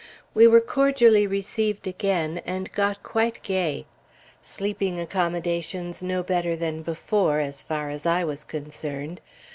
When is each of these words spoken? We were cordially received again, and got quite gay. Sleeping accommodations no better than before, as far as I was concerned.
We 0.33 0.47
were 0.47 0.61
cordially 0.61 1.27
received 1.27 1.85
again, 1.85 2.41
and 2.43 2.71
got 2.71 3.03
quite 3.03 3.39
gay. 3.43 3.85
Sleeping 4.41 4.99
accommodations 4.99 6.01
no 6.01 6.23
better 6.23 6.55
than 6.55 6.81
before, 6.81 7.37
as 7.39 7.61
far 7.61 7.91
as 7.91 8.07
I 8.07 8.23
was 8.23 8.43
concerned. 8.43 9.21